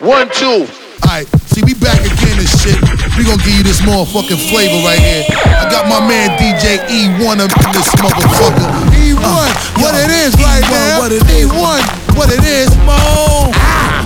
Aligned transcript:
One, 0.00 0.28
two. 0.30 0.66
Alright, 1.06 1.28
see, 1.46 1.62
we 1.62 1.74
back 1.74 2.00
again 2.00 2.38
and 2.38 2.48
shit. 2.48 2.74
We 3.16 3.22
gonna 3.24 3.38
give 3.44 3.54
you 3.54 3.62
this 3.62 3.80
motherfucking 3.82 4.50
flavor 4.50 4.82
right 4.82 4.98
here. 4.98 5.24
I 5.30 5.68
got 5.70 5.86
my 5.88 6.00
man 6.00 6.30
DJ 6.38 6.78
E1 6.88 7.38
up 7.38 7.54
in 7.54 7.72
this 7.72 7.94
motherfucker. 7.94 8.66
E1, 8.90 9.22
uh, 9.22 9.54
what 9.80 9.94
yo, 9.94 10.00
it 10.00 10.10
is 10.10 10.34
right 10.42 10.64
E1, 10.64 10.70
now. 10.70 10.98
What 10.98 11.12
it 11.12 11.22
is. 11.30 11.46
E1, 11.46 12.16
what 12.16 12.32
it 12.32 12.44
is, 12.44 12.76
mo. 12.78 13.52
Ah. 13.54 14.02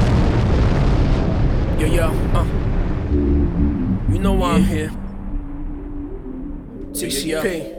Yo, 1.79 1.87
yo, 1.87 2.07
uh. 2.35 2.45
You 4.13 4.19
know 4.19 4.35
why 4.35 4.49
yeah. 4.51 4.57
I'm 4.57 4.65
here. 4.65 4.91
TCP. 6.93 7.78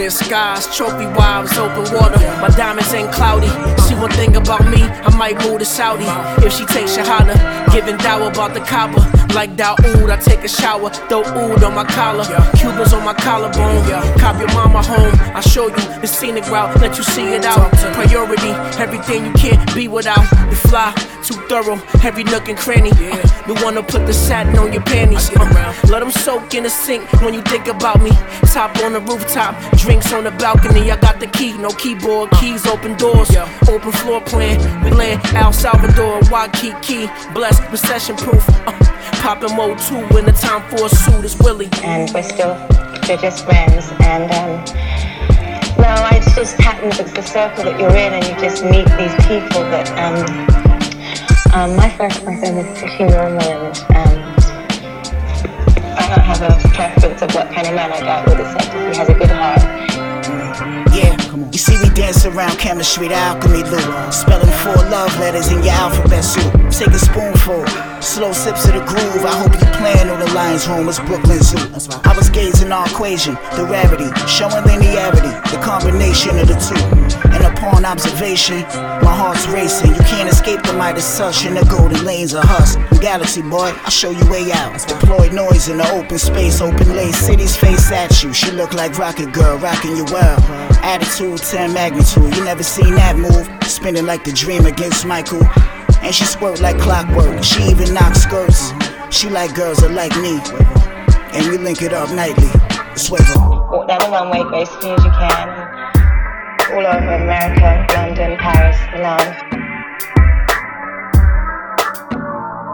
Clear 0.00 0.08
skies, 0.08 0.74
trophy 0.74 1.04
wives, 1.08 1.58
open 1.58 1.82
water. 1.94 2.16
My 2.40 2.48
diamonds 2.56 2.90
ain't 2.94 3.12
cloudy. 3.12 3.48
See 3.82 3.94
one 3.94 4.10
thing 4.12 4.34
about 4.34 4.66
me, 4.70 4.80
I 4.82 5.14
might 5.14 5.36
move 5.44 5.58
to 5.58 5.66
Saudi. 5.66 6.06
If 6.42 6.54
she 6.54 6.64
takes 6.64 6.96
Shahada, 6.96 7.36
giving 7.70 7.98
dower 7.98 8.30
about 8.30 8.54
the 8.54 8.60
copper. 8.60 9.04
Like 9.34 9.56
Daoud, 9.56 10.10
I 10.10 10.16
take 10.16 10.42
a 10.42 10.48
shower, 10.48 10.88
throw 10.88 11.22
oud 11.22 11.62
on 11.62 11.74
my 11.74 11.84
collar. 11.84 12.24
Cubans 12.56 12.94
on 12.94 13.04
my 13.04 13.12
collarbone. 13.12 13.84
Cop 14.18 14.40
your 14.40 14.48
mama 14.54 14.82
home. 14.82 15.12
I 15.36 15.40
show 15.40 15.68
you 15.68 16.00
the 16.00 16.06
scenic 16.06 16.48
route, 16.48 16.80
let 16.80 16.96
you 16.96 17.04
see 17.04 17.34
it 17.34 17.44
out. 17.44 17.70
Priority, 17.92 18.52
everything 18.80 19.26
you 19.26 19.32
can't 19.34 19.74
be 19.74 19.86
without. 19.86 20.24
You 20.48 20.56
fly, 20.56 20.94
too 21.22 21.34
thorough, 21.46 21.78
every 22.02 22.24
nook 22.24 22.48
and 22.48 22.56
cranny. 22.56 22.90
You 23.46 23.54
wanna 23.62 23.82
put 23.82 24.06
the 24.06 24.14
satin 24.14 24.58
on 24.58 24.72
your 24.72 24.82
panties. 24.82 25.30
Uh, 25.36 25.74
let 25.90 26.00
them 26.00 26.10
soak 26.10 26.54
in 26.54 26.62
the 26.62 26.70
sink 26.70 27.04
when 27.20 27.34
you 27.34 27.42
think 27.42 27.66
about 27.66 28.00
me. 28.00 28.10
Top 28.50 28.76
on 28.78 28.94
the 28.94 29.00
rooftop, 29.00 29.54
Drinks 29.90 30.12
on 30.12 30.22
the 30.22 30.30
balcony, 30.30 30.88
I 30.92 30.96
got 30.96 31.18
the 31.18 31.26
key, 31.26 31.58
no 31.58 31.70
keyboard, 31.70 32.30
keys, 32.38 32.64
open 32.64 32.96
doors, 32.96 33.28
open 33.68 33.90
floor 33.90 34.20
plan. 34.20 34.84
We 34.84 34.92
land 34.92 35.20
El 35.34 35.52
Salvador, 35.52 36.20
Waikiki, 36.30 37.08
blessed, 37.34 37.68
recession 37.72 38.14
proof. 38.14 38.48
Uh, 38.68 38.72
popping 39.20 39.56
mode 39.56 39.80
two 39.80 39.98
when 40.14 40.26
the 40.26 40.30
time 40.30 40.62
for 40.70 40.86
a 40.86 40.88
suit 40.88 41.24
is 41.24 41.36
Willie. 41.40 41.68
And 41.82 42.08
we're 42.14 42.22
still, 42.22 42.54
we're 43.08 43.16
just 43.16 43.44
friends. 43.44 43.90
And 43.98 44.30
um, 44.30 44.62
no, 45.82 46.08
it 46.14 46.22
just 46.36 46.54
happens, 46.60 47.00
it's 47.00 47.10
the 47.10 47.22
circle 47.22 47.64
that 47.64 47.80
you're 47.80 47.90
in, 47.90 48.12
and 48.12 48.24
you 48.24 48.34
just 48.38 48.62
meet 48.62 48.86
these 48.94 49.16
people 49.26 49.62
that. 49.74 49.90
Um, 49.98 50.70
um, 51.52 51.74
my 51.74 51.90
first 51.98 52.24
person 52.24 52.58
is 52.58 52.78
pretty 52.78 53.06
normal 53.10 53.72
a 56.38 56.68
preference 56.74 57.22
of 57.22 57.34
what 57.34 57.50
kind 57.52 57.66
of 57.66 57.74
man 57.74 57.92
I 57.92 58.00
got 58.00 58.26
with, 58.26 58.38
if 58.38 58.72
he 58.72 58.98
has 58.98 59.08
a 59.08 59.14
good 59.14 59.30
heart. 59.30 59.58
Yeah, 60.94 61.18
you 61.50 61.58
see 61.58 61.76
we 61.82 61.90
dance 61.94 62.24
around 62.24 62.58
chemistry, 62.58 63.08
the 63.08 63.14
alchemy 63.14 63.64
loop. 63.64 64.12
Spelling 64.12 64.54
four 64.62 64.76
love 64.90 65.18
letters 65.18 65.50
in 65.50 65.62
your 65.62 65.74
alphabet 65.74 66.24
soup. 66.24 66.52
Take 66.70 66.94
a 66.94 66.98
spoonful, 66.98 67.64
slow 68.02 68.32
sips 68.32 68.66
of 68.66 68.74
the 68.74 68.84
groove. 68.84 69.24
I 69.24 69.34
hope 69.36 69.52
you 69.52 69.66
playing 69.76 70.08
on 70.10 70.20
the 70.20 70.30
Lions 70.32 70.64
home. 70.64 70.88
it's 70.88 70.98
Brooklyn 71.00 71.40
Zoo. 71.42 71.58
I 72.04 72.14
was 72.16 72.30
gazing 72.30 72.72
our 72.72 72.86
equation, 72.86 73.34
the 73.56 73.66
rarity, 73.68 74.08
showing 74.26 74.64
linearity, 74.64 75.32
the 75.50 75.58
combination 75.62 76.38
of 76.38 76.48
the 76.48 76.56
two. 76.56 76.80
And 77.30 77.44
upon 77.44 77.84
observation, 77.84 78.62
my 79.04 79.14
heart's 79.14 79.46
racing. 79.48 79.90
You 79.90 80.04
can't 80.08 80.28
escape 80.28 80.62
the 80.62 80.72
Midas 80.72 81.16
touch 81.16 81.44
in 81.44 81.54
the 81.54 81.64
golden 81.64 82.04
lanes 82.04 82.34
of 82.34 82.44
us. 82.44 82.76
Galaxy 83.00 83.42
boy, 83.42 83.72
I'll 83.84 83.90
show 83.90 84.10
you 84.10 84.24
way 84.30 84.50
out. 84.52 84.76
Deploy 84.86 85.28
noise 85.30 85.68
in 85.68 85.78
the 85.78 85.90
open 85.92 86.18
space, 86.18 86.60
open 86.60 86.96
lace. 86.96 87.16
Cities 87.16 87.56
face 87.56 87.90
at 87.92 88.22
you. 88.22 88.32
She 88.32 88.50
look 88.50 88.74
like 88.74 88.98
Rocket 88.98 89.32
Girl, 89.32 89.58
rocking 89.58 89.96
you 89.96 90.04
well. 90.06 90.38
Attitude 90.82 91.38
10 91.38 91.72
magnitude, 91.72 92.34
you 92.34 92.44
never 92.44 92.62
seen 92.62 92.94
that 92.94 93.16
move. 93.16 93.48
Spinning 93.64 94.06
like 94.06 94.24
the 94.24 94.32
dream 94.32 94.66
against 94.66 95.06
Michael. 95.06 95.42
And 96.02 96.14
she 96.14 96.24
squirt 96.24 96.60
like 96.60 96.78
clockwork. 96.78 97.42
She 97.44 97.62
even 97.64 97.94
knocks 97.94 98.22
skirts. 98.22 98.72
She 99.10 99.28
like 99.28 99.54
girls 99.54 99.78
that 99.78 99.92
like 99.92 100.14
me. 100.16 100.40
And 101.34 101.50
we 101.50 101.58
link 101.58 101.82
it 101.82 101.92
up 101.92 102.10
nightly. 102.10 102.50
Swivel. 102.96 103.68
Walk 103.70 103.88
down 103.88 104.00
the 104.00 104.10
runway 104.10 104.42
gracefully 104.42 104.92
as 104.92 105.04
you 105.04 105.10
can 105.10 105.80
all 106.72 106.86
over 106.86 107.14
America, 107.14 107.86
London, 107.94 108.36
Paris, 108.38 108.78
Milan. 108.92 109.26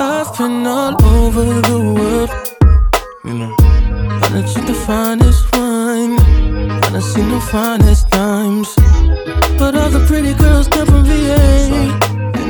I've 0.00 0.36
been 0.36 0.66
all 0.66 0.94
over 1.04 1.44
the 1.44 1.80
world, 1.96 2.30
you 3.24 3.34
know. 3.38 3.56
I 3.58 4.28
done 4.28 4.46
seen 4.46 4.66
the 4.66 4.74
finest 4.74 5.56
wine, 5.56 6.18
I 6.70 6.90
done 6.90 7.00
seen 7.00 7.28
the 7.30 7.40
finest 7.40 8.10
times. 8.10 8.74
But 9.58 9.74
all 9.76 9.88
the 9.88 10.04
pretty 10.06 10.34
girls 10.34 10.68
come 10.68 10.86
from 10.86 11.04
VA. 11.04 11.36
Then 11.70 12.05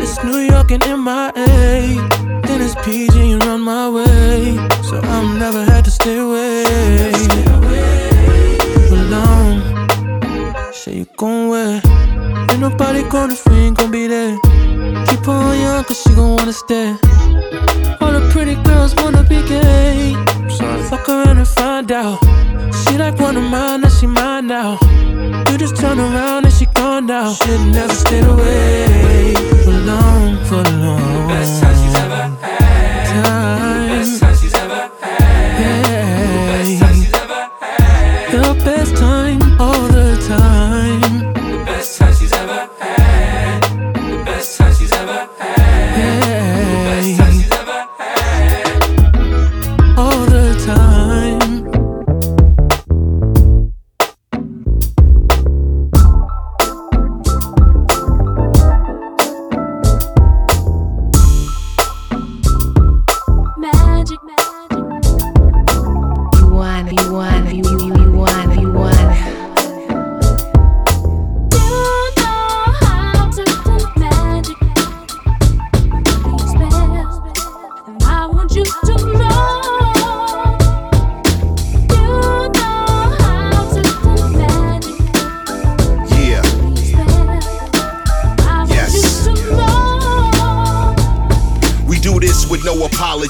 it's 0.07 0.23
New 0.23 0.39
York 0.39 0.71
and 0.71 0.85
MIA. 0.87 1.99
Then 2.47 2.61
it's 2.63 2.75
PG 2.85 3.35
around 3.35 3.63
my 3.63 3.89
way. 3.89 4.57
So 4.89 5.01
I'm 5.01 5.39
never 5.39 5.65
had 5.65 5.85
to 5.85 5.91
stay 5.91 6.19
away. 6.19 6.65
Alone. 8.99 9.59
Say 10.73 10.99
you 10.99 11.07
gon' 11.17 11.49
wear. 11.49 11.81
Ain't 12.51 12.61
nobody 12.61 13.03
gonna 13.09 13.35
free, 13.35 13.67
ain't 13.67 13.79
gon' 13.79 13.91
be 13.91 14.07
there. 14.07 14.39
Keep 15.09 15.29
on 15.29 15.59
young, 15.61 15.85
cause 15.85 16.01
she 16.03 16.15
gon' 16.15 16.37
wanna 16.37 16.53
stay. 16.53 16.91
All 18.01 18.13
the 18.17 18.29
pretty 18.33 18.55
girls 18.69 18.95
wanna 18.97 19.23
be 19.25 19.43
gay. 19.49 20.15
Sorry. 20.57 20.83
Fuck 20.91 21.09
around 21.09 21.39
and 21.39 21.49
find 21.49 21.91
out. 21.91 22.19
She 22.81 22.97
like 22.97 23.19
one 23.19 23.37
of 23.37 23.43
mine, 23.43 23.81
now 23.81 23.89
she 23.89 24.07
mine 24.07 24.47
now. 24.47 24.79
You 25.51 25.59
just 25.59 25.77
turn 25.77 25.99
around 25.99 26.36
and 26.36 26.36
now. 27.07 27.33
She 27.33 27.57
never 27.71 27.95
stayed 27.95 28.25
away 28.25 29.35
for 29.65 29.71
long, 29.71 30.45
for 30.45 30.63
long. 30.81 32.06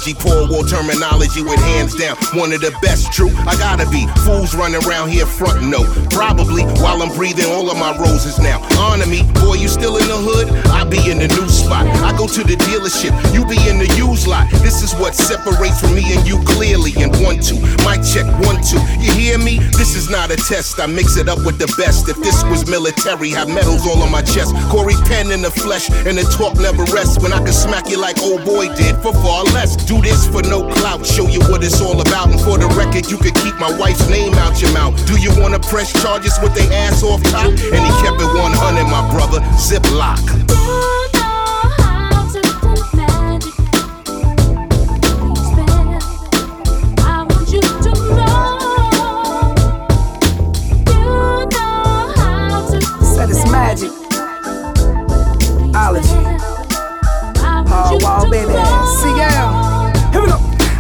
No 0.07 0.13
apology. 0.13 0.27
Paul 0.27 0.49
Wall 0.49 0.65
Termanology 0.65 1.43
with 1.43 1.61
hands 1.75 1.95
down. 1.95 2.17
One 2.35 2.53
of 2.53 2.61
the 2.61 2.75
best, 2.83 3.13
true. 3.13 3.31
I 3.47 3.57
gotta 3.57 3.89
be. 3.91 4.07
Fools 4.25 4.55
running 4.55 4.85
around 4.87 5.11
here 5.11 5.27
frontin' 5.27 5.71
no. 5.71 5.85
Probably 6.11 6.63
while 6.83 7.03
I'm 7.03 7.15
breathing 7.15 7.47
all 7.47 7.71
of 7.71 7.79
my 7.79 7.97
roses 7.99 8.39
now. 8.39 8.61
Honor 8.79 9.07
me, 9.07 9.23
boy, 9.43 9.55
you 9.55 9.69
still 9.69 9.97
in 9.97 10.07
the 10.07 10.17
hood? 10.17 10.49
I 10.71 10.85
be 10.85 11.11
in 11.11 11.19
the 11.19 11.29
new 11.29 11.49
spot. 11.49 11.87
I 12.03 12.17
go 12.17 12.27
to 12.27 12.43
the 12.43 12.57
dealership, 12.57 13.15
you 13.33 13.47
be 13.47 13.59
in 13.69 13.79
the 13.79 13.89
used 13.97 14.27
lot. 14.27 14.51
This 14.63 14.83
is 14.83 14.95
what 14.95 15.15
separates 15.15 15.81
from 15.81 15.95
me 15.95 16.05
and 16.15 16.27
you 16.27 16.43
clearly. 16.45 16.93
And 16.99 17.15
one, 17.23 17.41
two, 17.41 17.59
mic 17.87 18.03
check, 18.03 18.27
one, 18.47 18.63
two. 18.63 18.81
You 18.99 19.13
hear 19.13 19.39
me? 19.39 19.59
This 19.79 19.95
is 19.97 20.11
not 20.11 20.31
a 20.31 20.37
test. 20.37 20.79
I 20.81 20.87
mix 20.87 21.17
it 21.17 21.29
up 21.29 21.39
with 21.45 21.59
the 21.59 21.71
best. 21.79 22.09
If 22.09 22.17
this 22.19 22.43
was 22.45 22.69
military, 22.69 23.31
have 23.31 23.49
medals 23.49 23.87
all 23.87 24.03
on 24.03 24.11
my 24.11 24.23
chest. 24.23 24.55
Corey 24.71 24.99
Penn 25.07 25.31
in 25.31 25.43
the 25.43 25.51
flesh, 25.51 25.91
and 26.07 26.19
the 26.19 26.25
talk 26.37 26.59
never 26.59 26.85
rests. 26.95 27.19
When 27.19 27.33
I 27.33 27.39
can 27.39 27.53
smack 27.53 27.89
you 27.89 27.99
like 28.01 28.19
old 28.23 28.45
boy 28.45 28.75
did 28.75 28.97
for 29.03 29.13
far 29.13 29.45
less. 29.45 29.77
Do 29.77 29.96
this 30.01 30.27
for 30.27 30.43
no 30.43 30.69
clout, 30.69 31.05
show 31.07 31.29
you 31.29 31.41
what 31.49 31.63
it's 31.63 31.81
all 31.81 32.01
about. 32.01 32.29
And 32.31 32.41
for 32.41 32.59
the 32.59 32.67
record, 32.77 33.11
you 33.11 33.19
could 33.19 33.35
keep 33.35 33.55
my 33.57 33.71
wife's 33.79 34.09
name 34.09 34.35
out 34.35 34.61
your 34.61 34.73
mouth. 34.73 34.95
Do 35.07 35.19
you 35.19 35.31
wanna 35.41 35.61
press 35.61 35.93
charges 36.03 36.39
with 36.43 36.55
they 36.55 36.67
ass 36.75 37.03
off 37.03 37.23
top? 37.25 37.47
And 37.47 37.83
he 37.85 37.93
kept 38.03 38.21
it 38.21 38.31
100, 38.33 38.85
my 38.85 39.03
brother. 39.11 39.41
Ziploc. 39.57 40.96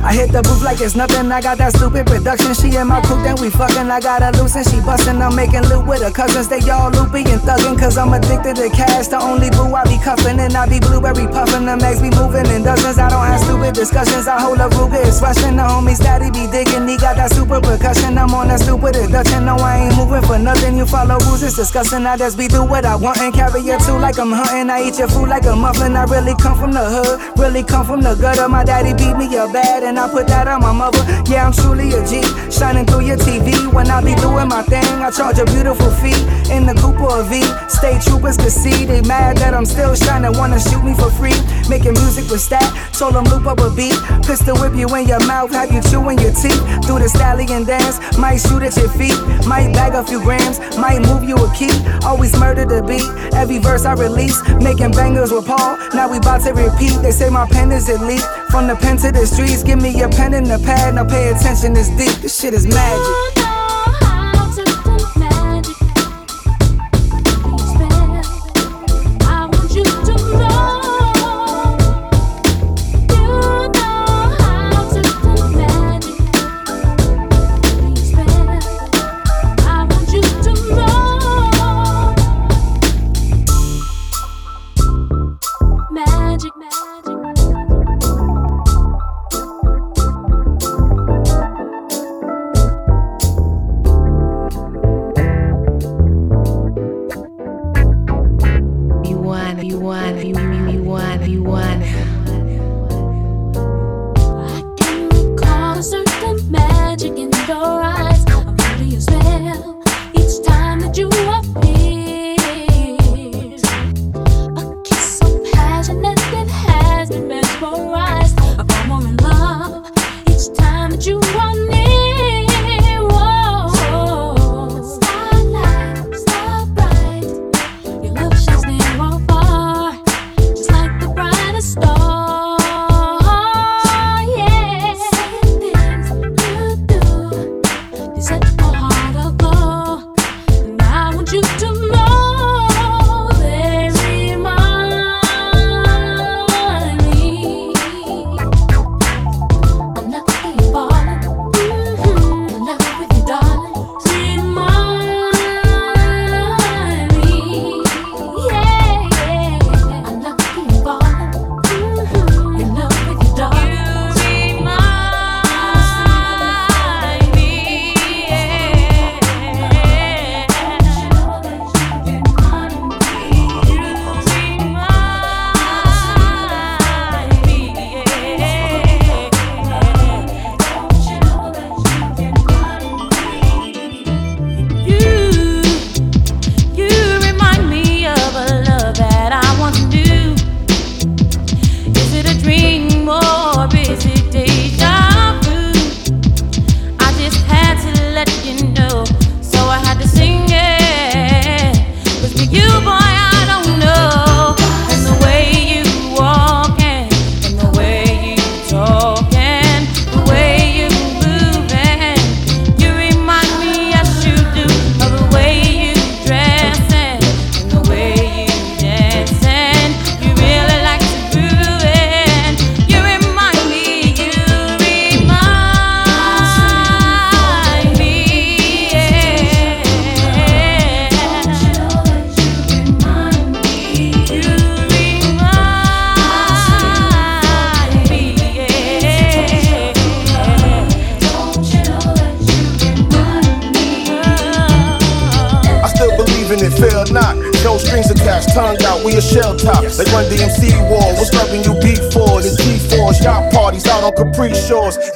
I 0.06 0.14
hit 0.14 0.30
the 0.30 0.38
booth 0.38 0.62
like 0.62 0.78
it's 0.80 0.94
nothing. 0.94 1.32
I 1.34 1.42
got 1.42 1.58
that 1.58 1.74
stupid 1.74 2.06
production. 2.06 2.54
She 2.54 2.70
in 2.78 2.86
my 2.86 3.02
coupe, 3.02 3.26
then 3.26 3.34
we 3.42 3.50
fucking. 3.50 3.90
I 3.90 3.98
got 3.98 4.22
her 4.22 4.30
loose 4.38 4.54
and 4.54 4.62
she 4.62 4.78
bustin'. 4.78 5.18
I'm 5.18 5.34
making 5.34 5.66
loot 5.66 5.82
with 5.82 5.98
her 5.98 6.14
cousins. 6.14 6.46
They 6.46 6.62
all 6.70 6.94
loopy 6.94 7.26
and 7.26 7.42
thuggin'. 7.42 7.74
Cause 7.74 7.98
I'm 7.98 8.14
addicted 8.14 8.54
to 8.62 8.70
cash. 8.70 9.10
The 9.10 9.18
only 9.18 9.50
boo 9.50 9.66
I 9.74 9.82
be 9.82 9.98
cuffin'. 9.98 10.38
And 10.38 10.54
I 10.54 10.70
be 10.70 10.78
blueberry 10.78 11.26
puffin'. 11.26 11.66
The 11.66 11.74
mags 11.74 11.98
be 11.98 12.14
moving 12.14 12.46
in 12.54 12.62
dozens. 12.62 13.02
I 13.02 13.10
don't 13.10 13.26
have 13.26 13.42
stupid 13.42 13.74
discussions. 13.74 14.30
I 14.30 14.38
hold 14.38 14.62
a 14.62 14.70
Ruger. 14.78 15.02
It's 15.02 15.18
rushin'. 15.18 15.58
The 15.58 15.66
homies 15.66 15.98
daddy 15.98 16.30
be 16.30 16.46
digging. 16.54 16.86
He 16.86 16.94
got 17.02 17.18
that 17.18 17.34
super 17.34 17.58
percussion. 17.58 18.14
I'm 18.14 18.30
on 18.30 18.46
that 18.46 18.62
stupid 18.62 18.94
deduction. 18.94 19.42
No, 19.50 19.58
I 19.58 19.90
ain't 19.90 19.96
moving 19.98 20.22
for 20.22 20.38
nothing. 20.38 20.78
You 20.78 20.86
follow 20.86 21.18
rules. 21.26 21.42
It's 21.42 21.58
disgusting. 21.58 22.06
I 22.06 22.14
just 22.14 22.38
be 22.38 22.46
do 22.46 22.62
what 22.62 22.86
I 22.86 22.94
want 22.94 23.18
and 23.18 23.34
carry 23.34 23.58
it 23.58 23.82
too 23.82 23.98
like 23.98 24.22
I'm 24.22 24.30
hunting. 24.30 24.70
I 24.70 24.86
eat 24.86 25.02
your 25.02 25.10
food 25.10 25.26
like 25.26 25.50
a 25.50 25.56
muffin. 25.58 25.98
I 25.98 26.06
really 26.06 26.38
come 26.38 26.54
from 26.54 26.70
the 26.70 26.86
hood. 26.94 27.18
Really 27.42 27.66
come 27.66 27.82
from 27.82 28.06
the 28.06 28.14
gutter. 28.14 28.46
My 28.46 28.62
daddy 28.62 28.94
beat 28.94 29.18
me 29.18 29.26
up 29.34 29.50
bad. 29.50 29.82
And 29.82 29.95
I 29.98 30.08
put 30.08 30.26
that 30.28 30.48
on 30.48 30.60
my 30.60 30.72
mother. 30.72 31.00
Yeah, 31.30 31.46
I'm 31.46 31.52
truly 31.52 31.92
a 31.92 32.04
G. 32.04 32.22
Shining 32.50 32.84
through 32.86 33.06
your 33.06 33.16
TV. 33.16 33.72
When 33.72 33.90
I 33.90 34.00
be 34.02 34.14
doing 34.16 34.48
my 34.48 34.62
thing, 34.62 34.84
I 35.00 35.10
charge 35.10 35.38
a 35.38 35.44
beautiful 35.44 35.90
fee. 36.02 36.16
In 36.52 36.66
the 36.66 36.74
coupe 36.74 37.00
or 37.00 37.20
a 37.20 37.24
V. 37.24 37.42
State 37.68 38.02
troopers 38.02 38.36
can 38.36 38.50
see. 38.50 38.84
They 38.84 39.00
mad 39.02 39.38
that 39.38 39.54
I'm 39.54 39.64
still 39.64 39.94
shining. 39.94 40.36
Wanna 40.36 40.60
shoot 40.60 40.82
me 40.84 40.94
for 40.94 41.10
free. 41.10 41.36
Making 41.68 41.94
music 41.94 42.30
with 42.30 42.40
stat. 42.40 42.66
Told 42.92 43.14
them 43.14 43.24
loop 43.24 43.46
up 43.46 43.60
a 43.60 43.70
beat. 43.70 43.96
Pistol 44.24 44.56
whip 44.58 44.74
you 44.74 44.86
in 44.94 45.08
your 45.08 45.24
mouth. 45.26 45.52
Have 45.52 45.72
you 45.72 45.82
chewing 45.82 46.18
your 46.18 46.32
teeth. 46.32 46.60
Do 46.86 46.98
the 46.98 47.08
stallion 47.08 47.64
dance. 47.64 47.98
Might 48.18 48.38
shoot 48.38 48.62
at 48.62 48.76
your 48.76 48.90
feet. 48.90 49.16
Might 49.46 49.72
bag 49.72 49.94
a 49.94 50.04
few 50.04 50.20
grams. 50.20 50.60
Might 50.76 51.00
move 51.02 51.24
you 51.24 51.36
a 51.36 51.48
key. 51.54 51.72
Always 52.04 52.36
murder 52.38 52.64
the 52.64 52.82
beat. 52.82 53.06
Every 53.34 53.58
verse 53.58 53.84
I 53.84 53.94
release. 53.94 54.36
Making 54.60 54.92
bangers 54.92 55.32
with 55.32 55.46
Paul. 55.46 55.78
Now 55.94 56.08
we 56.10 56.20
bout 56.20 56.42
to 56.42 56.52
repeat. 56.52 57.00
They 57.02 57.10
say 57.10 57.30
my 57.30 57.46
pen 57.48 57.72
is 57.72 57.88
elite. 57.88 58.24
From 58.50 58.68
the 58.68 58.76
pen 58.76 58.96
to 58.98 59.10
the 59.10 59.26
streets. 59.26 59.62
Give 59.62 59.80
me 59.80 59.85
your 59.94 60.08
pen 60.08 60.34
and 60.34 60.46
the 60.46 60.58
pad. 60.58 60.94
Now 60.94 61.04
pay 61.04 61.28
attention. 61.28 61.76
It's 61.76 61.90
deep. 61.90 62.22
This 62.22 62.40
shit 62.40 62.54
is 62.54 62.66
magic. 62.66 63.35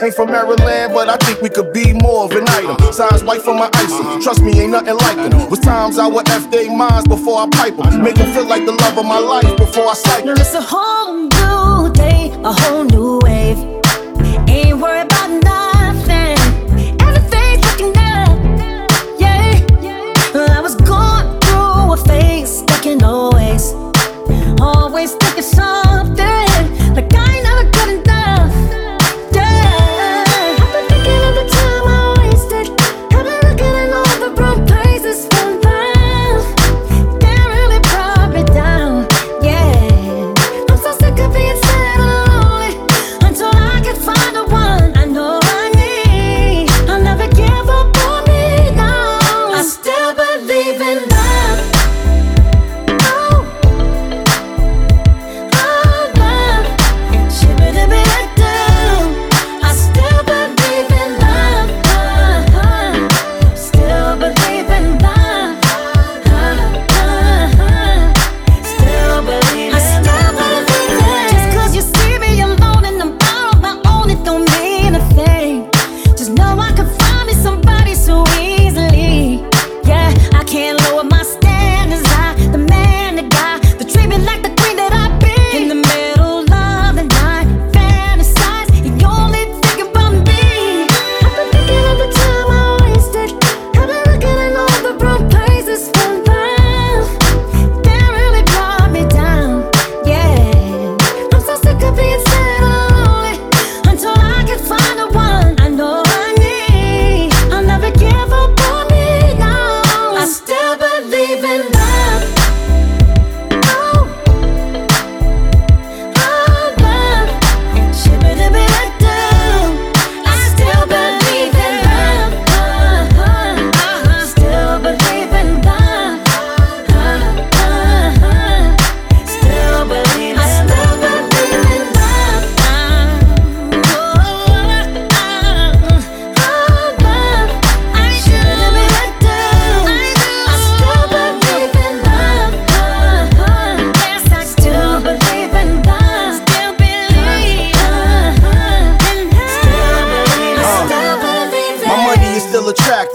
Ain't 0.02 0.14
from 0.14 0.30
Maryland, 0.30 0.94
but 0.94 1.08
I 1.08 1.16
think 1.18 1.42
we 1.42 1.50
could 1.50 1.72
be 1.72 1.92
more 1.92 2.24
of 2.24 2.32
an 2.32 2.48
item. 2.48 2.76
Size 2.92 3.22
white 3.22 3.42
from 3.42 3.58
my 3.58 3.68
icy. 3.74 4.22
Trust 4.22 4.42
me, 4.42 4.58
ain't 4.60 4.72
nothing 4.72 4.96
like 4.96 5.16
them. 5.16 5.50
Was 5.50 5.60
times 5.60 5.98
I 5.98 6.06
would 6.06 6.28
F 6.28 6.50
they 6.50 6.74
minds 6.74 7.06
before 7.06 7.38
I 7.38 7.48
pipe 7.50 7.76
them. 7.76 8.02
Make 8.02 8.14
them 8.14 8.32
feel 8.32 8.46
like 8.46 8.64
the 8.64 8.72
love 8.72 8.96
of 8.96 9.04
my 9.04 9.18
life 9.18 9.56
before 9.58 9.84
I 9.88 9.94
them. 9.94 10.26
Now 10.26 10.32
it's 10.32 10.54
a 10.54 10.62
whole 10.62 11.14
new 11.14 11.92
day, 11.92 12.32
a 12.42 12.52
whole 12.52 12.84
new 12.84 13.18
wave. 13.22 13.58
Ain't 14.48 14.78
worried 14.80 15.06
about 15.06 15.30
nothing. 15.44 16.38
Everything's 17.00 17.62
looking 17.66 17.96
up. 17.98 18.30
Yeah. 19.20 19.60
I 20.34 20.60
was 20.62 20.76
going 20.76 21.40
through 21.40 21.92
a 21.92 21.96
phase, 21.96 22.60
stuck 22.60 22.86
in 22.86 23.02
always. 23.04 23.74
Always 24.60 25.12
thinking 25.14 25.42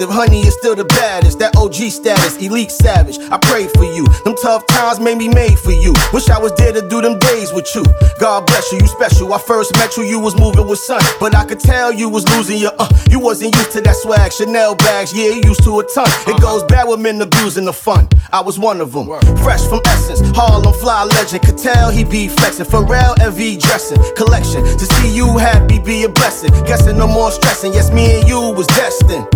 attractive, 0.05 0.15
honey 0.15 0.41
is 0.47 0.53
still 0.55 0.75
the 0.75 0.85
baddest. 0.85 1.39
That 1.39 1.55
OG 1.55 1.91
status, 1.91 2.37
elite 2.37 2.71
savage. 2.71 3.17
I 3.31 3.37
pray 3.37 3.67
for 3.67 3.83
you. 3.83 4.05
Them 4.23 4.35
tough 4.41 4.65
times 4.75 4.99
made 4.99 5.17
me 5.17 5.29
made 5.29 5.57
for 5.57 5.71
you. 5.71 5.93
Wish 6.11 6.29
I 6.29 6.37
was 6.37 6.51
there 6.55 6.73
to 6.73 6.81
do 6.87 7.01
them 7.01 7.17
days 7.19 7.53
with 7.53 7.67
you. 7.75 7.83
God 8.19 8.45
bless 8.45 8.71
you, 8.71 8.79
you 8.79 8.87
special. 8.87 9.33
I 9.33 9.39
first 9.39 9.73
met 9.77 9.95
you, 9.95 10.03
you 10.03 10.19
was 10.19 10.35
moving 10.35 10.67
with 10.67 10.79
sun, 10.79 11.01
but 11.19 11.33
I 11.33 11.45
could 11.45 11.59
tell 11.59 11.93
you 11.93 12.09
was 12.09 12.27
losing 12.35 12.59
your. 12.59 12.73
Uh, 12.77 12.89
you 13.09 13.19
wasn't 13.19 13.55
used 13.55 13.71
to 13.71 13.81
that 13.81 13.95
swag. 13.95 14.33
Chanel 14.33 14.75
bags, 14.75 15.13
yeah, 15.13 15.29
you 15.29 15.41
used 15.45 15.63
to 15.63 15.79
a 15.79 15.83
ton. 15.95 16.09
It 16.27 16.41
goes 16.41 16.63
bad 16.63 16.87
with 16.87 16.99
men 16.99 17.21
abusing 17.21 17.65
the 17.65 17.73
fun. 17.73 18.09
I 18.33 18.41
was 18.41 18.59
one 18.59 18.81
of 18.81 18.91
them. 18.91 19.07
Fresh 19.37 19.65
from 19.67 19.79
Essence, 19.85 20.19
Harlem 20.35 20.73
fly 20.73 21.05
legend. 21.05 21.43
Could 21.43 21.57
tell 21.57 21.89
he 21.89 22.03
be 22.03 22.27
flexing. 22.27 22.65
Pharrell 22.65 23.15
MV 23.15 23.61
dressing 23.61 24.01
collection. 24.15 24.63
To 24.63 24.85
see 24.85 25.15
you 25.15 25.37
happy 25.37 25.79
be 25.79 26.03
a 26.03 26.09
blessing. 26.09 26.51
Guessing 26.65 26.97
no 26.97 27.07
more 27.07 27.31
stressing. 27.31 27.73
Yes, 27.73 27.91
me 27.91 28.19
and 28.19 28.27
you 28.27 28.39
was 28.51 28.67
destined. 28.67 29.27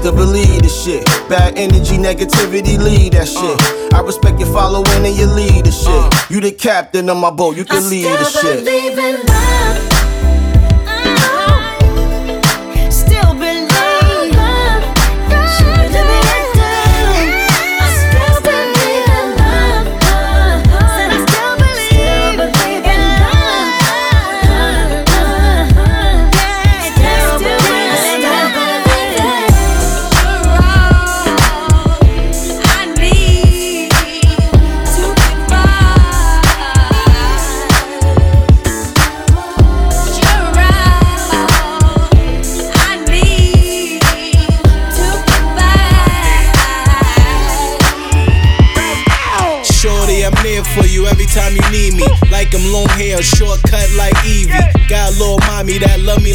Still 0.00 0.16
believe 0.16 0.62
this 0.62 0.82
shit. 0.82 1.04
Bad 1.28 1.58
energy, 1.58 1.98
negativity, 1.98 2.78
lead 2.78 3.12
that 3.12 3.28
shit. 3.28 3.92
I 3.92 4.00
respect 4.00 4.40
your 4.40 4.49
following 4.52 5.06
and 5.06 5.16
your 5.16 5.28
leadership. 5.28 6.12
You 6.30 6.40
the 6.40 6.52
captain 6.52 7.08
of 7.08 7.16
my 7.16 7.30
boat, 7.30 7.56
you 7.56 7.64
can 7.64 7.88
lead 7.88 8.04
the 8.04 8.24
Still 8.24 10.09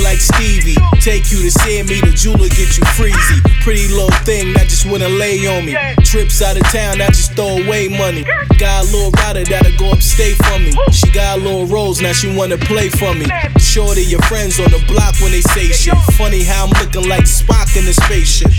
like 0.05 0.21
Stevie. 0.21 0.77
Take 1.01 1.31
you 1.33 1.41
to 1.41 1.51
see 1.51 1.81
me, 1.81 1.99
the 1.99 2.13
jeweler 2.13 2.47
get 2.53 2.77
you 2.77 2.85
freezy. 2.93 3.41
Pretty 3.65 3.89
little 3.89 4.13
thing 4.21 4.53
that 4.53 4.69
just 4.69 4.85
wanna 4.85 5.09
lay 5.09 5.41
on 5.49 5.65
me. 5.65 5.75
Trips 6.05 6.41
out 6.41 6.55
of 6.55 6.63
town 6.69 7.01
I 7.01 7.07
just 7.07 7.33
throw 7.33 7.57
away 7.57 7.89
money. 7.89 8.23
Got 8.61 8.85
a 8.85 8.91
little 8.93 9.11
rider 9.25 9.43
that'll 9.43 9.75
go 9.77 9.91
upstate 9.91 10.37
for 10.45 10.59
me. 10.59 10.71
She 10.93 11.09
got 11.11 11.39
a 11.39 11.41
little 11.41 11.65
rose, 11.65 12.01
now 12.01 12.13
she 12.13 12.29
wanna 12.29 12.57
play 12.57 12.89
for 12.89 13.13
me. 13.15 13.25
Shorty, 13.57 14.05
your 14.05 14.21
friends 14.29 14.59
on 14.59 14.69
the 14.69 14.81
block 14.87 15.15
when 15.21 15.31
they 15.31 15.41
say 15.41 15.73
shit. 15.73 15.97
Funny 16.13 16.43
how 16.43 16.65
I'm 16.65 16.73
looking 16.79 17.09
like 17.09 17.25
Spock 17.25 17.75
in 17.75 17.85
the 17.85 17.93
spaceship. 17.93 18.53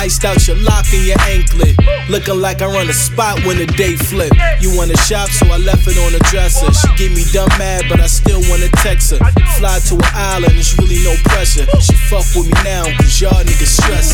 Iced 0.00 0.24
out 0.24 0.48
your 0.48 0.56
lock 0.56 0.86
and 0.94 1.04
your 1.04 1.20
anklet. 1.28 1.76
Looking 2.08 2.40
like 2.40 2.62
I 2.62 2.72
run 2.72 2.88
a 2.88 2.92
spot 2.94 3.36
when 3.44 3.58
the 3.58 3.66
day 3.66 3.96
flip. 3.96 4.32
You 4.58 4.74
wanna 4.74 4.96
shop, 4.96 5.28
so 5.28 5.44
I 5.52 5.58
left 5.58 5.86
it 5.86 6.00
on 6.00 6.16
the 6.16 6.24
dresser. 6.32 6.72
She 6.72 6.88
get 6.96 7.12
me 7.12 7.28
dumb 7.36 7.52
mad, 7.60 7.84
but 7.84 8.00
I 8.00 8.06
still 8.06 8.40
wanna 8.48 8.72
text 8.80 9.12
her. 9.12 9.20
Fly 9.60 9.78
to 9.92 9.94
an 10.00 10.12
island, 10.16 10.56
it's 10.56 10.72
really 10.80 11.04
no 11.04 11.12
pressure. 11.28 11.68
She 11.84 11.92
fuck 12.08 12.24
with 12.32 12.48
me 12.48 12.56
now, 12.64 12.88
cause 12.96 13.20
y'all 13.20 13.44
niggas 13.44 13.76
stressing. 13.76 14.09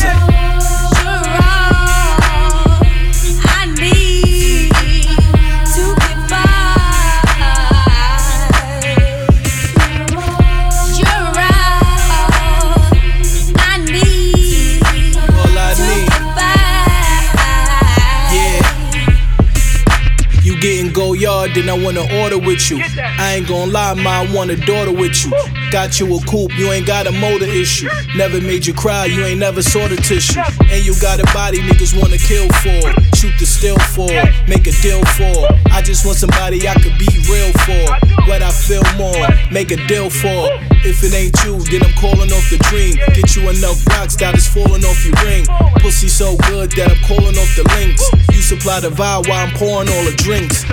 Yard, 21.97 22.09
then 22.09 22.17
I 22.17 22.21
wanna 22.21 22.23
order 22.23 22.37
with 22.37 22.69
you. 22.69 22.81
I 22.97 23.35
ain't 23.35 23.47
gon' 23.47 23.71
lie, 23.71 23.93
ma, 23.93 24.21
I 24.21 24.33
want 24.33 24.51
a 24.51 24.55
daughter 24.55 24.91
with 24.91 25.25
you. 25.25 25.31
Got 25.71 25.99
you 25.99 26.15
a 26.15 26.19
coupe, 26.25 26.57
you 26.57 26.71
ain't 26.71 26.87
got 26.87 27.07
a 27.07 27.11
motor 27.11 27.45
issue. 27.45 27.89
Never 28.15 28.41
made 28.41 28.65
you 28.65 28.73
cry, 28.73 29.05
you 29.05 29.23
ain't 29.23 29.39
never 29.39 29.61
saw 29.61 29.87
the 29.87 29.97
tissue. 29.97 30.39
And 30.71 30.85
you 30.85 30.93
got 31.01 31.19
a 31.19 31.25
body 31.33 31.59
niggas 31.59 31.99
wanna 31.99 32.17
kill 32.17 32.47
for. 32.63 32.93
Shoot 33.15 33.33
the 33.39 33.45
still 33.45 33.77
for, 33.93 34.09
make 34.47 34.67
a 34.67 34.71
deal 34.81 35.03
for. 35.17 35.47
I 35.71 35.81
just 35.81 36.05
want 36.05 36.17
somebody 36.17 36.67
I 36.67 36.73
could 36.75 36.97
be 36.97 37.09
real 37.29 37.51
for. 37.65 37.85
What 38.27 38.41
I 38.41 38.51
feel 38.51 38.83
more, 38.97 39.27
make 39.51 39.71
a 39.71 39.77
deal 39.87 40.09
for. 40.09 40.49
If 40.85 41.03
it 41.03 41.13
ain't 41.13 41.35
you, 41.43 41.59
then 41.71 41.83
I'm 41.83 41.93
calling 41.93 42.31
off 42.31 42.49
the 42.49 42.57
dream. 42.69 42.95
Get 43.13 43.35
you 43.35 43.49
enough 43.49 43.85
rocks 43.87 44.15
that 44.17 44.35
is 44.35 44.47
falling 44.47 44.83
off 44.85 45.03
your 45.05 45.15
ring. 45.23 45.45
Pussy 45.79 46.07
so 46.07 46.35
good 46.47 46.71
that 46.73 46.91
I'm 46.91 47.03
calling 47.07 47.35
off 47.37 47.51
the 47.55 47.63
links. 47.75 48.03
You 48.31 48.41
supply 48.41 48.79
the 48.79 48.89
vibe 48.89 49.27
while 49.27 49.47
I'm 49.47 49.53
pouring 49.55 49.89
all 49.89 50.03
the 50.03 50.15
drinks. 50.15 50.63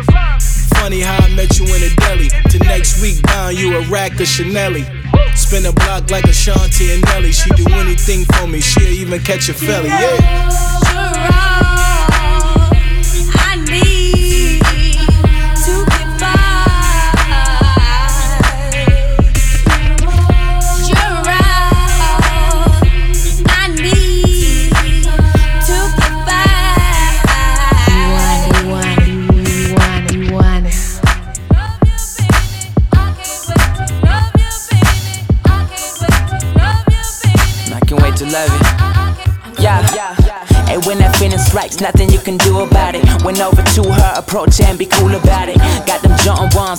Funny 0.85 1.01
how 1.01 1.17
I 1.17 1.35
met 1.35 1.59
you 1.59 1.65
in 1.65 1.83
a 1.83 1.97
deli. 1.97 2.29
To 2.51 2.59
next 2.59 3.01
week, 3.01 3.23
buying 3.23 3.57
you 3.57 3.75
a 3.75 3.89
rack 3.89 4.21
of 4.21 4.27
Chanel. 4.27 4.75
Spin 5.35 5.65
a 5.65 5.73
block 5.73 6.11
like 6.11 6.27
a 6.27 6.29
Ashanti 6.29 6.93
and 6.93 7.03
Nelly. 7.05 7.33
She 7.33 7.49
do 7.53 7.65
anything 7.73 8.27
for 8.27 8.47
me. 8.47 8.61
She'll 8.61 8.87
even 8.87 9.19
catch 9.23 9.49
a 9.49 9.55
felly. 9.55 9.89
Yeah. 9.89 10.94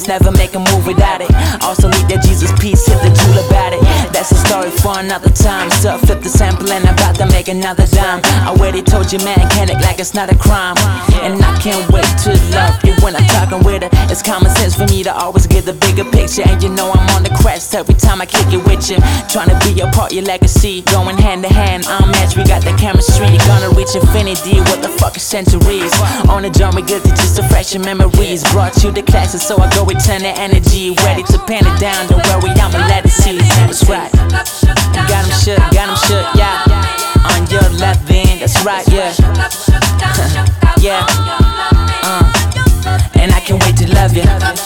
Never 0.08 0.32
make 0.32 0.54
a 0.56 0.60
move 0.60 0.86
without 0.86 1.22
it. 1.22 1.32
Also 1.64 1.88
need 1.90 2.08
that 2.10 2.22
Jesus 2.24 2.52
peace, 2.60 2.86
hit 2.86 3.00
the 3.02 3.15
story 4.66 4.82
for 4.82 5.00
another 5.00 5.30
time. 5.30 5.70
So 5.72 5.98
flip 5.98 6.22
the 6.22 6.30
sample 6.30 6.72
and 6.72 6.86
I'm 6.86 6.94
about 6.94 7.16
to 7.18 7.26
make 7.28 7.48
another 7.48 7.86
dime. 7.88 8.22
I 8.24 8.50
already 8.50 8.82
told 8.82 9.12
you, 9.12 9.20
man, 9.20 9.38
can't 9.50 9.70
act 9.70 9.84
like 9.84 10.00
it's 10.00 10.14
not 10.14 10.32
a 10.32 10.38
crime. 10.38 10.76
And 11.22 11.42
I 11.44 11.58
can't 11.60 11.86
wait 11.92 12.06
to 12.26 12.32
love 12.54 12.78
you 12.84 12.94
when 13.04 13.16
I'm 13.16 13.28
talking 13.28 13.64
with 13.64 13.84
her. 13.84 13.90
It's 14.12 14.22
common 14.22 14.52
sense 14.56 14.76
for 14.76 14.86
me 14.88 15.04
to 15.04 15.14
always 15.14 15.48
get 15.48 15.66
the 15.66 15.74
bigger 15.74 16.06
picture. 16.06 16.44
And 16.46 16.62
you 16.62 16.70
know 16.70 16.92
I'm 16.92 17.10
on 17.16 17.24
the 17.24 17.34
crest 17.42 17.76
every 17.76 17.96
time 17.96 18.22
I 18.22 18.26
kick 18.26 18.48
it 18.54 18.64
with 18.66 18.90
you. 18.90 18.98
Trying 19.30 19.50
to 19.50 19.58
be 19.66 19.80
a 19.82 19.88
part 19.92 20.14
your 20.14 20.24
legacy, 20.24 20.82
going 20.94 21.18
hand 21.18 21.44
to 21.44 21.50
hand. 21.54 21.86
I'm 21.88 22.10
match, 22.12 22.36
we 22.36 22.44
got 22.44 22.64
the 22.64 22.74
chemistry. 22.78 23.38
Gonna 23.46 23.70
reach 23.76 23.96
infinity, 23.96 24.60
what 24.70 24.82
the 24.82 24.90
fuck 24.90 25.16
is 25.16 25.24
centuries? 25.24 25.94
On 26.30 26.42
the 26.42 26.50
journey, 26.50 26.82
good 26.82 27.04
to 27.04 27.10
just 27.10 27.40
a 27.40 27.44
fresh 27.50 27.76
memories. 27.78 28.44
Brought 28.52 28.84
you 28.84 28.92
the 28.92 29.04
classes, 29.04 29.42
so 29.42 29.58
I 29.58 29.70
go 29.74 29.84
with 29.84 29.98
return 29.98 30.22
the 30.22 30.34
energy. 30.40 30.96
Ready 31.06 31.24
to 31.24 31.38
pen 31.46 31.66
it 31.66 31.80
down, 31.80 32.08
don't 32.08 32.24
worry, 32.28 32.52
I'ma 32.52 32.80
let 32.88 33.06
it 33.06 33.12
see. 33.12 33.38
That's 33.66 33.88
right. 33.90 34.12
Got 34.64 35.26
him 35.26 35.32
shook, 35.44 35.60
got 35.74 35.90
him 35.90 35.98
shook, 36.08 36.26
yeah. 36.36 36.64
On 37.34 37.46
your 37.52 37.68
left 37.80 38.10
end, 38.10 38.42
that's 38.42 38.64
right, 38.64 38.88
yeah. 38.88 39.14
yeah. 40.80 41.06
Uh. 42.04 42.24
And 43.16 43.32
I 43.32 43.40
can't 43.40 43.62
wait 43.64 43.78
to 43.78 43.88
love 43.94 44.16
you. 44.16 44.24
Got 44.24 44.58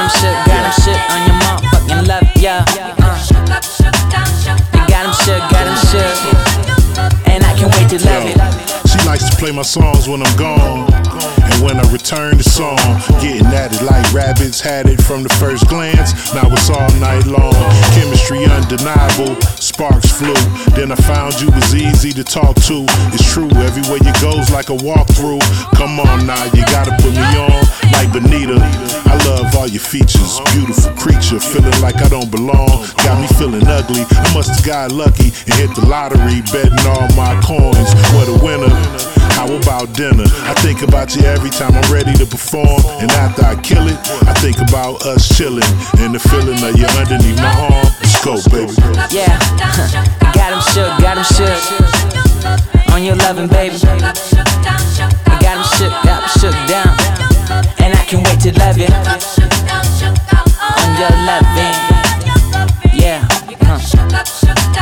him 0.00 0.08
shook, 0.16 0.36
got 0.46 0.62
him 0.64 0.72
shook 0.82 1.00
on 1.10 1.20
your 1.26 1.36
motherfucking 1.42 2.06
love, 2.08 2.26
yeah. 2.36 2.64
Uh. 2.98 3.18
Got 4.88 5.06
him 5.06 5.12
shook, 5.24 5.42
got 5.50 5.66
him 5.66 5.76
shook. 5.90 6.16
And 7.28 7.44
I 7.44 7.52
can't 7.58 7.74
wait 7.76 7.88
to 7.90 7.98
love 8.06 8.24
you. 8.24 8.34
She 8.88 8.98
likes 9.06 9.28
to 9.28 9.36
play 9.36 9.52
my 9.52 9.62
songs 9.62 10.08
when 10.08 10.22
I'm 10.22 10.36
gone. 10.36 11.05
When 11.66 11.82
I 11.82 11.90
return 11.90 12.38
the 12.38 12.46
song, 12.46 12.78
getting 13.18 13.50
at 13.50 13.74
it 13.74 13.82
like 13.82 14.06
rabbits 14.14 14.60
had 14.60 14.86
it 14.86 15.02
from 15.02 15.24
the 15.26 15.28
first 15.42 15.66
glance. 15.66 16.14
Now 16.32 16.46
it's 16.46 16.70
all 16.70 16.86
night 17.02 17.26
long. 17.26 17.58
Chemistry 17.98 18.46
undeniable, 18.46 19.34
sparks 19.58 20.14
flew. 20.14 20.38
Then 20.78 20.92
I 20.92 20.94
found 20.94 21.34
you 21.42 21.50
was 21.50 21.74
easy 21.74 22.12
to 22.14 22.22
talk 22.22 22.54
to. 22.70 22.86
It's 23.10 23.26
true, 23.34 23.50
everywhere 23.66 23.98
you 23.98 24.14
go's 24.22 24.46
like 24.54 24.70
a 24.70 24.78
walkthrough. 24.78 25.42
Come 25.74 25.98
on 25.98 26.22
now, 26.24 26.38
you 26.54 26.62
gotta 26.70 26.94
put 27.02 27.10
me 27.10 27.34
on 27.34 27.58
like 27.98 28.14
Benita. 28.14 28.62
I 29.10 29.18
love 29.26 29.50
all 29.58 29.66
your 29.66 29.82
features, 29.82 30.38
beautiful 30.54 30.94
creature. 30.94 31.42
feeling 31.42 31.74
like 31.82 31.98
I 31.98 32.08
don't 32.08 32.30
belong. 32.30 32.86
Got 33.02 33.18
me 33.18 33.26
feeling 33.42 33.66
ugly. 33.66 34.06
I 34.06 34.22
must 34.38 34.54
have 34.54 34.64
got 34.64 34.92
lucky 34.92 35.34
and 35.50 35.54
hit 35.58 35.74
the 35.74 35.82
lottery, 35.82 36.46
betting 36.54 36.86
all 36.86 37.10
my 37.18 37.34
coins. 37.42 37.90
What 38.14 38.30
a 38.30 38.38
winner. 38.38 39.25
How 39.36 39.52
about 39.52 39.92
dinner? 39.92 40.24
I 40.48 40.54
think 40.64 40.80
about 40.80 41.14
you 41.14 41.20
every 41.28 41.50
time 41.50 41.76
I'm 41.76 41.92
ready 41.92 42.10
to 42.14 42.24
perform. 42.24 42.80
And 43.04 43.12
after 43.20 43.44
I 43.44 43.54
kill 43.60 43.86
it, 43.86 44.00
I 44.24 44.32
think 44.40 44.56
about 44.64 45.04
us 45.04 45.28
chilling. 45.28 45.68
And 46.00 46.16
the 46.16 46.18
feeling 46.18 46.56
of 46.64 46.72
you 46.72 46.88
underneath 46.96 47.36
my 47.36 47.52
arm. 47.68 47.84
Let's 48.00 48.16
go, 48.24 48.40
baby. 48.48 48.72
Yeah, 49.12 49.36
got 50.32 50.56
him 50.56 50.64
shook, 50.72 50.88
got 51.04 51.20
him 51.20 51.28
shook. 51.36 51.60
On 52.96 53.04
your 53.04 53.16
loving, 53.28 53.46
baby. 53.52 53.76
I 53.84 54.00
got 55.36 55.60
him 55.60 55.68
shook, 55.76 55.92
got 56.00 56.24
him 56.24 56.32
shook 56.40 56.56
down. 56.64 56.96
And 57.84 57.92
I 57.92 58.02
can't 58.08 58.24
wait 58.24 58.40
to 58.40 58.56
love 58.56 58.80
you. 58.80 58.88
On 60.80 60.90
your 60.96 61.12
loving. 61.28 61.76
Yeah, 62.96 63.20
huh. 63.68 63.84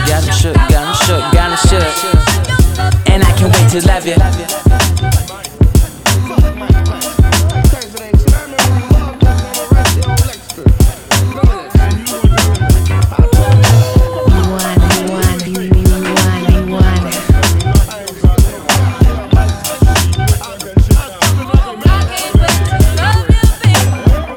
Got 0.07 0.23
him 0.23 0.33
shook, 0.33 0.55
got 0.55 0.87
him 0.87 0.95
shook, 1.03 1.25
got 1.35 1.51
him 1.51 1.59
shook 1.67 2.13
just 3.75 3.89
love 3.89 4.07
you. 4.07 4.84